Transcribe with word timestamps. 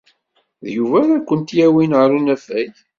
D 0.63 0.65
Yuba 0.75 0.97
ara 1.03 1.17
kent-yawin 1.27 1.95
ɣer 1.99 2.09
unafag. 2.17 2.73